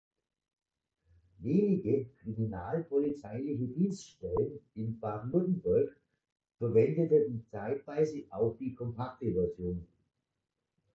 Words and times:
Wenige 1.37 2.09
kriminalpolizeiliche 2.23 3.67
Dienststellen 3.67 4.59
in 4.73 4.99
Baden-Württemberg 4.99 5.95
verwendeten 6.57 7.45
zeitweise 7.51 8.25
auch 8.31 8.57
die 8.57 8.73
kompakte 8.73 9.31
Version. 9.31 9.85